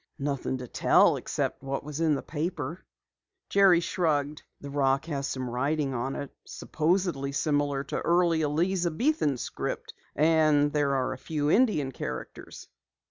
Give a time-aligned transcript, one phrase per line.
[0.17, 2.83] "Nothing to tell except what was in the paper,"
[3.49, 4.41] Jerry shrugged.
[4.59, 9.93] "The rock has some writing on it, supposedly similar to early Elizabethan script.
[10.15, 12.67] And there are a few Indian characters."